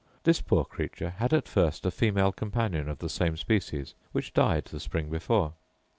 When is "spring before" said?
4.79-5.53